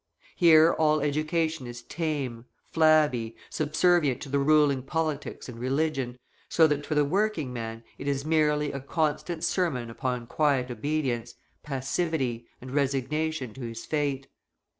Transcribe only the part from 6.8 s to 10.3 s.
for the working man it is merely a constant sermon upon